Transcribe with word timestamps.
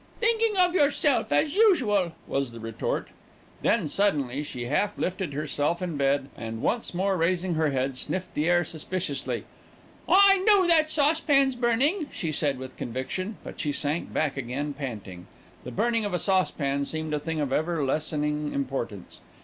"Thinking 0.19 0.57
of 0.57 0.73
yourself 0.73 1.31
as 1.31 1.55
usual," 1.55 2.13
was 2.25 2.49
the 2.49 2.59
retort. 2.59 3.09
Then, 3.61 3.87
suddenly, 3.87 4.41
she 4.41 4.65
half 4.65 4.97
lifted 4.97 5.33
herself 5.33 5.79
in 5.79 5.95
bed 5.95 6.29
and, 6.35 6.63
once 6.63 6.95
more 6.95 7.15
raising 7.15 7.53
her 7.53 7.69
head, 7.69 7.95
sniffed 7.99 8.33
the 8.33 8.49
air 8.49 8.65
suspiciously. 8.65 9.43
"I 10.09 10.39
know 10.39 10.65
that 10.67 10.89
saucepan's 10.89 11.53
burning," 11.55 12.07
she 12.11 12.31
said 12.31 12.57
with 12.57 12.77
conviction; 12.77 13.37
but 13.43 13.59
she 13.59 13.71
sank 13.71 14.11
back 14.11 14.37
again, 14.37 14.73
panting. 14.73 15.27
The 15.63 15.71
burning 15.71 16.03
of 16.03 16.15
a 16.15 16.17
saucepan 16.17 16.85
seemed 16.85 17.13
a 17.13 17.19
thing 17.19 17.39
of 17.39 17.53
ever 17.53 17.85
lessening 17.85 18.53
importance. 18.55 19.19